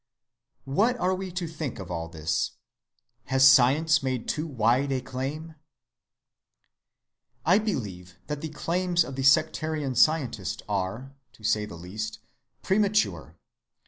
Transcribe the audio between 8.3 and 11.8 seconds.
the claims of the sectarian scientist are, to say the